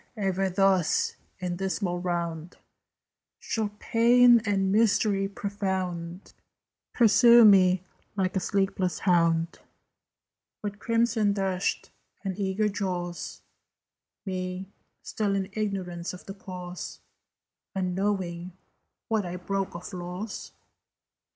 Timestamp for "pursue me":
6.91-7.83